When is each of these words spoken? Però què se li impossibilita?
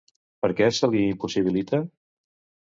Però 0.45 0.55
què 0.61 0.69
se 0.77 0.89
li 0.95 1.03
impossibilita? 1.09 1.81